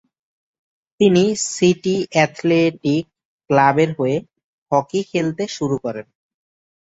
তিনি 0.99 1.23
City 1.47 1.95
Athletic 2.11 3.03
ক্লাবের 3.49 3.89
হয়ে 3.99 4.17
হকি 4.71 4.99
খেলতে 5.11 5.43
শুরু 5.55 5.75
করেন। 5.83 6.05